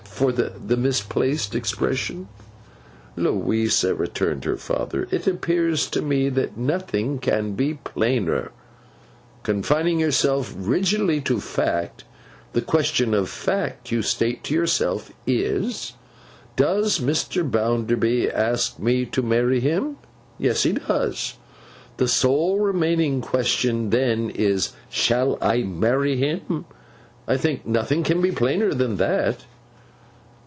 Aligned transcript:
For 0.21 0.31
the 0.31 0.77
misplaced 0.77 1.55
expression?' 1.55 2.27
'Louisa,' 3.15 3.95
returned 3.95 4.45
her 4.45 4.55
father, 4.57 5.07
'it 5.09 5.25
appears 5.25 5.89
to 5.89 6.03
me 6.03 6.29
that 6.29 6.55
nothing 6.55 7.17
can 7.17 7.53
be 7.53 7.73
plainer. 7.75 8.51
Confining 9.41 9.99
yourself 9.99 10.53
rigidly 10.55 11.21
to 11.21 11.39
Fact, 11.41 12.03
the 12.53 12.61
question 12.61 13.15
of 13.15 13.29
Fact 13.29 13.91
you 13.91 14.03
state 14.03 14.43
to 14.43 14.53
yourself 14.53 15.11
is: 15.25 15.93
Does 16.55 16.99
Mr. 16.99 17.41
Bounderby 17.49 18.29
ask 18.29 18.77
me 18.77 19.05
to 19.07 19.23
marry 19.23 19.59
him? 19.59 19.97
Yes, 20.37 20.61
he 20.61 20.73
does. 20.73 21.37
The 21.97 22.07
sole 22.07 22.59
remaining 22.59 23.21
question 23.21 23.89
then 23.89 24.29
is: 24.29 24.73
Shall 24.87 25.39
I 25.41 25.63
marry 25.63 26.15
him? 26.15 26.65
I 27.27 27.37
think 27.37 27.65
nothing 27.65 28.03
can 28.03 28.21
be 28.21 28.31
plainer 28.31 28.75
than 28.75 28.97
that? 28.97 29.45